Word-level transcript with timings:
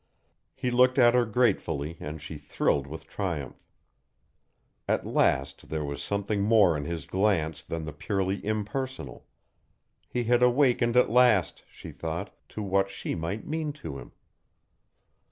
He 0.55 0.71
looked 0.71 0.97
at 0.97 1.13
her 1.13 1.25
gratefully 1.25 1.97
and 1.99 2.19
she 2.19 2.35
thrilled 2.39 2.87
with 2.87 3.05
triumph. 3.05 3.63
At 4.87 5.05
last 5.05 5.69
there 5.69 5.83
was 5.85 6.01
something 6.01 6.41
more 6.41 6.75
in 6.75 6.85
his 6.85 7.05
glance 7.05 7.61
than 7.61 7.85
the 7.85 7.93
purely 7.93 8.43
impersonal; 8.43 9.27
he 10.09 10.23
had 10.23 10.41
awakened 10.41 10.97
at 10.97 11.11
last, 11.11 11.61
she 11.71 11.91
thought, 11.91 12.35
to 12.49 12.63
what 12.63 12.89
she 12.89 13.13
might 13.13 13.45
mean 13.45 13.73
to 13.73 13.99
him. 13.99 14.13